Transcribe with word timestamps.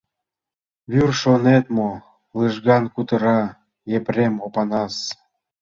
Вӱр, 0.91 1.09
шонет 1.21 1.65
мо?— 1.77 1.91
лыжган 2.37 2.83
кутыра 2.93 3.39
Епрем 3.97 4.35
Опанас. 4.45 4.95